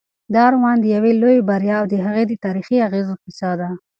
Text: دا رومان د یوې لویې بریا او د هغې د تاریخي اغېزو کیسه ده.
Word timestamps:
دا 0.35 0.43
رومان 0.53 0.77
د 0.81 0.85
یوې 0.95 1.11
لویې 1.21 1.45
بریا 1.49 1.75
او 1.81 1.85
د 1.89 1.95
هغې 2.05 2.23
د 2.27 2.33
تاریخي 2.45 2.77
اغېزو 2.87 3.13
کیسه 3.23 3.49
ده. 3.59 3.69